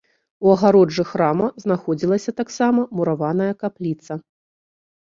У 0.45 0.53
агароджы 0.53 1.05
храма 1.11 1.51
знаходзілася 1.65 2.31
таксама 2.41 2.89
мураваная 2.99 3.53
капліца. 3.63 4.13